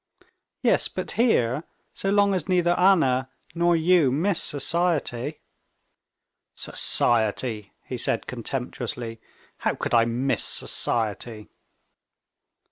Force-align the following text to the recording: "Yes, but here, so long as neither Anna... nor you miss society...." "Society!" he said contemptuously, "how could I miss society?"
"Yes, 0.63 0.87
but 0.87 1.11
here, 1.11 1.63
so 1.93 2.09
long 2.09 2.33
as 2.33 2.49
neither 2.49 2.71
Anna... 2.73 3.29
nor 3.53 3.75
you 3.75 4.11
miss 4.11 4.41
society...." 4.41 5.41
"Society!" 6.55 7.73
he 7.83 7.97
said 7.97 8.25
contemptuously, 8.25 9.21
"how 9.57 9.75
could 9.75 9.93
I 9.93 10.05
miss 10.05 10.43
society?" 10.43 11.51